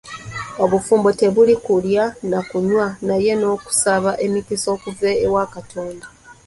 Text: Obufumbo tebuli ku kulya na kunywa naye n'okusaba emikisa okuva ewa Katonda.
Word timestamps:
Obufumbo 0.63 1.09
tebuli 1.19 1.53
ku 1.57 1.61
kulya 1.65 2.05
na 2.29 2.39
kunywa 2.49 2.87
naye 3.07 3.31
n'okusaba 3.39 4.11
emikisa 4.25 4.67
okuva 4.75 5.09
ewa 5.25 5.43
Katonda. 5.53 6.05